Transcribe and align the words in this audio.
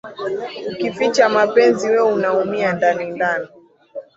Ukificha 0.71 1.29
mapenzi 1.29 1.87
wee 1.89 1.99
unaumia 2.01 2.73
ndani 2.73 3.05
ndani 3.11 3.47